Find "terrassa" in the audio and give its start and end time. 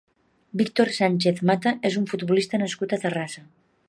3.05-3.45